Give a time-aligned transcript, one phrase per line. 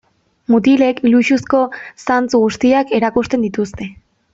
[0.53, 1.61] Mutilek luxuzko
[2.07, 3.95] zantzu guztiak erakusten dituzte.